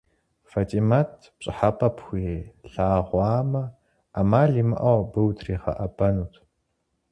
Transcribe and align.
Фэтимэт 0.49 1.11
пщӏыхьэпэ 1.37 1.89
пхуилъагъуамэ, 1.95 3.63
ӏэмал 4.13 4.51
имыӏэу 4.61 4.99
абы 5.03 5.19
утригъэӏэбэнут. 5.27 6.33